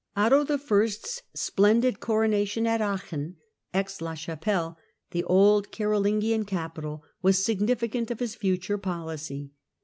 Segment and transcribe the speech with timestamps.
[0.17, 3.35] Otto I.'s splendid coronation at Aachen
[3.71, 4.75] (Aix la Chapelle)
[5.11, 9.51] the old Carolingian capital, was significant of his future policy.